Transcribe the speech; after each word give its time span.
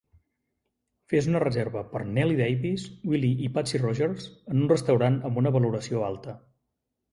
Fes 1.11 1.27
una 1.31 1.41
reserva 1.43 1.83
per 1.91 2.01
Nellie 2.15 2.39
Davis, 2.39 2.87
Willie 3.13 3.47
i 3.49 3.51
Patsy 3.59 3.83
Rogers 3.85 4.27
en 4.55 4.65
un 4.67 4.75
restaurant 4.75 5.23
amb 5.31 5.41
una 5.45 5.55
valoració 5.61 6.05
alta 6.11 6.39